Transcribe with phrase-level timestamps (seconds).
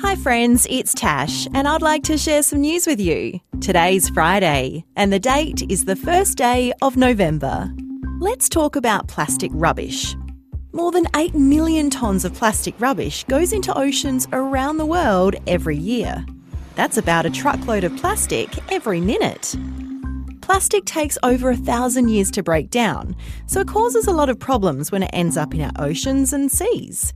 [0.00, 3.40] Hi, friends, it's Tash, and I'd like to share some news with you.
[3.62, 7.72] Today's Friday, and the date is the first day of November.
[8.20, 10.14] Let's talk about plastic rubbish.
[10.72, 15.78] More than 8 million tonnes of plastic rubbish goes into oceans around the world every
[15.78, 16.26] year.
[16.74, 19.56] That's about a truckload of plastic every minute.
[20.42, 23.16] Plastic takes over a thousand years to break down,
[23.46, 26.52] so it causes a lot of problems when it ends up in our oceans and
[26.52, 27.14] seas.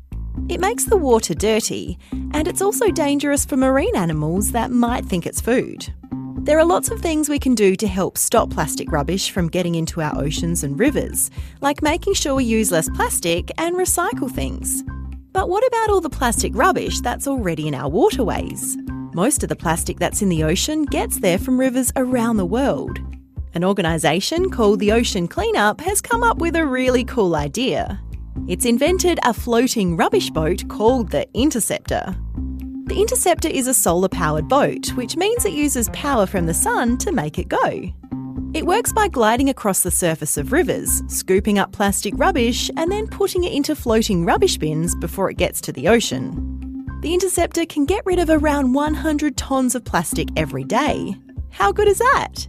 [0.49, 1.99] It makes the water dirty,
[2.33, 5.93] and it's also dangerous for marine animals that might think it's food.
[6.43, 9.75] There are lots of things we can do to help stop plastic rubbish from getting
[9.75, 11.31] into our oceans and rivers,
[11.61, 14.83] like making sure we use less plastic and recycle things.
[15.33, 18.77] But what about all the plastic rubbish that's already in our waterways?
[19.13, 22.99] Most of the plastic that's in the ocean gets there from rivers around the world.
[23.53, 28.01] An organisation called the Ocean Cleanup has come up with a really cool idea.
[28.49, 32.17] It's invented a floating rubbish boat called the Interceptor.
[32.87, 36.99] The Interceptor is a solar powered boat, which means it uses power from the sun
[36.99, 37.93] to make it go.
[38.53, 43.07] It works by gliding across the surface of rivers, scooping up plastic rubbish, and then
[43.07, 46.85] putting it into floating rubbish bins before it gets to the ocean.
[47.03, 51.15] The Interceptor can get rid of around 100 tonnes of plastic every day.
[51.51, 52.49] How good is that?